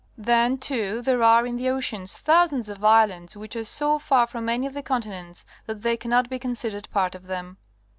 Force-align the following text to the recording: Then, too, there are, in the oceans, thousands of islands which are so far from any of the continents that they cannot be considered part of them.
Then, 0.17 0.57
too, 0.57 1.03
there 1.03 1.21
are, 1.21 1.45
in 1.45 1.57
the 1.57 1.69
oceans, 1.69 2.17
thousands 2.17 2.69
of 2.69 2.83
islands 2.83 3.37
which 3.37 3.55
are 3.55 3.63
so 3.63 3.99
far 3.99 4.25
from 4.25 4.49
any 4.49 4.65
of 4.65 4.73
the 4.73 4.81
continents 4.81 5.45
that 5.67 5.83
they 5.83 5.95
cannot 5.95 6.27
be 6.27 6.39
considered 6.39 6.89
part 6.91 7.13
of 7.13 7.27
them. 7.27 7.57